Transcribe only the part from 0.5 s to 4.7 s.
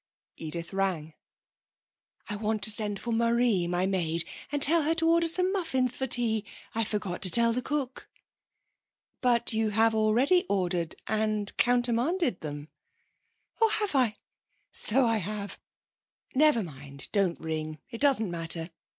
rang. 'I want to send for Marie, my maid, and